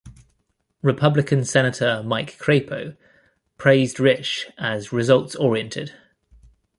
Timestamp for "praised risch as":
3.59-4.91